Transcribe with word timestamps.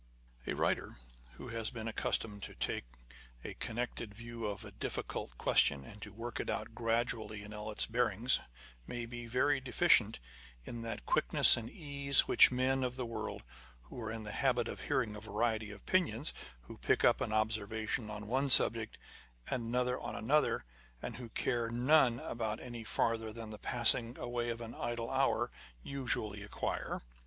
A 0.47 0.55
writer 0.55 0.97
who 1.33 1.49
has 1.49 1.69
been 1.69 1.87
accustomed 1.87 2.41
to 2.41 2.55
take 2.55 2.85
a 3.43 3.53
connected 3.53 4.15
view 4.15 4.47
of 4.47 4.65
a 4.65 4.71
difficult 4.71 5.37
question 5.37 5.85
and 5.85 6.01
to 6.01 6.11
work 6.11 6.39
it 6.39 6.49
out 6.49 6.73
gradually 6.73 7.43
in 7.43 7.53
all 7.53 7.69
its 7.69 7.85
bearings, 7.85 8.39
may 8.87 9.05
be 9.05 9.27
very 9.27 9.59
deficient 9.61 10.17
in 10.63 10.81
that 10.81 11.05
quickness 11.05 11.55
and 11.55 11.69
ease 11.69 12.21
which 12.21 12.51
men 12.51 12.83
of 12.83 12.95
the 12.95 13.05
world, 13.05 13.43
who 13.83 14.01
are 14.01 14.11
in 14.11 14.23
the 14.23 14.31
habit 14.31 14.67
of 14.67 14.79
hearing 14.81 15.15
a 15.15 15.21
variety 15.21 15.69
of 15.69 15.77
opinions, 15.81 16.33
who 16.61 16.79
pick 16.79 17.05
up 17.05 17.21
an 17.21 17.31
observation 17.31 18.09
on 18.09 18.25
one 18.25 18.49
subject, 18.49 18.97
and 19.51 19.65
another 19.65 19.99
on 19.99 20.15
another, 20.15 20.65
and 20.99 21.17
who 21.17 21.29
care 21.29 21.67
about 21.67 21.73
none 21.75 22.59
any 22.59 22.83
farther 22.83 23.31
than 23.31 23.51
the 23.51 23.59
passing 23.59 24.17
away 24.17 24.49
of 24.49 24.61
an 24.61 24.73
idle 24.73 25.11
hour, 25.11 25.51
usually 25.83 26.41
acquire. 26.41 27.03